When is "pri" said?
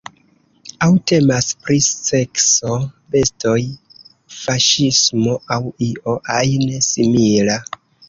1.65-1.77